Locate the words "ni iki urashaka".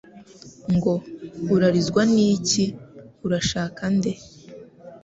2.13-3.83